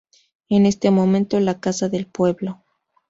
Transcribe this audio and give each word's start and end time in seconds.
En 0.49 0.65
este 0.65 0.89
momento, 0.89 1.39
la 1.39 1.59
casa 1.59 1.87
del 1.87 2.07
pueblo. 2.07 2.63